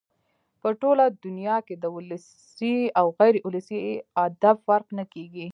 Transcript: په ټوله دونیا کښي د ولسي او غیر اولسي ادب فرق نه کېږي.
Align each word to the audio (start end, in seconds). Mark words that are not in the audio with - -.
په 0.61 0.69
ټوله 0.81 1.05
دونیا 1.25 1.57
کښي 1.67 1.75
د 1.79 1.85
ولسي 1.95 2.75
او 2.99 3.05
غیر 3.19 3.35
اولسي 3.45 3.77
ادب 4.25 4.55
فرق 4.67 4.87
نه 4.99 5.05
کېږي. 5.13 5.47